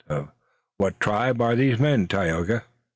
"Of 0.09 0.29
what 0.79 0.99
tribe 0.99 1.39
are 1.41 1.55
these 1.55 1.77
men, 1.77 2.07
Tayoga?" 2.07 2.63